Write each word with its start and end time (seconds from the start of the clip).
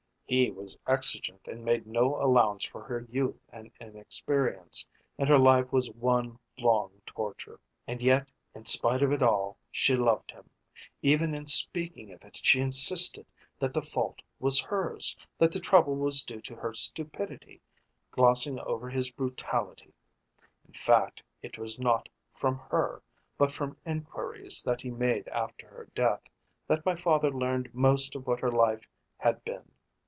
He 0.27 0.49
was 0.49 0.79
exigent 0.87 1.41
and 1.45 1.61
made 1.65 1.85
no 1.85 2.15
allowance 2.23 2.63
for 2.63 2.81
her 2.83 3.05
youth 3.09 3.41
and 3.49 3.69
inexperience, 3.81 4.87
and 5.17 5.27
her 5.27 5.37
life 5.37 5.73
was 5.73 5.91
one 5.91 6.39
long 6.57 7.01
torture. 7.05 7.59
And 7.85 7.99
yet 8.01 8.29
in 8.55 8.63
spite 8.63 9.03
of 9.03 9.11
it 9.11 9.21
all 9.21 9.57
she 9.73 9.93
loved 9.93 10.31
him. 10.31 10.49
Even 11.01 11.35
in 11.35 11.47
speaking 11.47 12.13
of 12.13 12.23
it 12.23 12.39
she 12.41 12.61
insisted 12.61 13.25
that 13.59 13.73
the 13.73 13.81
fault 13.81 14.21
was 14.39 14.61
hers, 14.61 15.17
that 15.37 15.51
the 15.51 15.59
trouble 15.59 15.97
was 15.97 16.23
due 16.23 16.39
to 16.43 16.55
her 16.55 16.73
stupidity, 16.73 17.59
glossing 18.11 18.57
over 18.61 18.89
his 18.89 19.11
brutality; 19.11 19.93
in 20.65 20.73
fact, 20.73 21.21
it 21.41 21.57
was 21.57 21.77
not 21.77 22.07
from 22.33 22.57
her, 22.69 23.03
but 23.37 23.51
from 23.51 23.75
inquiries 23.85 24.63
that 24.63 24.79
he 24.79 24.91
made 24.91 25.27
after 25.27 25.67
her 25.67 25.89
death, 25.93 26.21
that 26.67 26.85
my 26.85 26.95
father 26.95 27.31
learned 27.31 27.75
most 27.75 28.15
of 28.15 28.25
what 28.27 28.39
her 28.39 28.49
life 28.51 28.87
had 29.17 29.43
been. 29.43 29.69